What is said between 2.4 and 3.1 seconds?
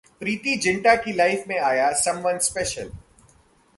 special'